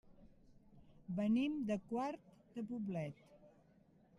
[1.19, 3.25] Venim de Quart de Poblet.